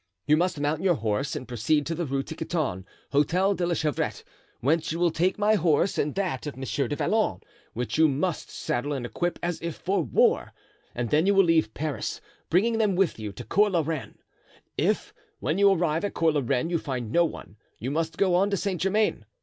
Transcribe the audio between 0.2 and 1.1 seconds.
You must mount your